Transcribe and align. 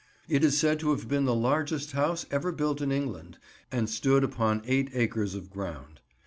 It 0.27 0.43
is 0.43 0.57
said 0.57 0.79
to 0.79 0.89
have 0.89 1.07
been 1.07 1.25
the 1.25 1.35
largest 1.35 1.91
house 1.91 2.25
ever 2.31 2.51
built 2.51 2.81
in 2.81 2.91
England, 2.91 3.37
and 3.71 3.87
stood 3.87 4.23
upon 4.23 4.63
eight 4.65 4.89
acres 4.95 5.35
of 5.35 5.51
ground. 5.51 5.99